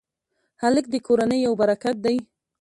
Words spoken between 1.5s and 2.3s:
برکت دی.